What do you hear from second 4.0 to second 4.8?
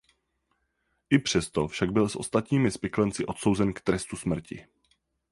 smrti.